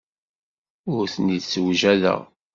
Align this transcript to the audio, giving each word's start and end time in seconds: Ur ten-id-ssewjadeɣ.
Ur 0.93 1.03
ten-id-ssewjadeɣ. 1.13 2.19